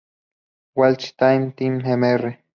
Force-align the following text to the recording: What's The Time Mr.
What's 0.73 1.11
The 1.11 1.15
Time 1.51 1.51
Mr. 1.51 2.37